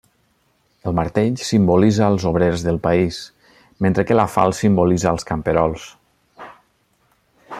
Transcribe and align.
El 0.91 0.93
martell 0.99 1.35
simbolitza 1.49 2.05
als 2.07 2.25
obrers 2.29 2.63
del 2.69 2.79
país, 2.87 3.19
mentre 3.87 4.07
que 4.11 4.19
la 4.21 4.27
falç 4.37 4.63
simbolitza 4.65 5.11
als 5.13 5.29
camperols. 5.33 5.87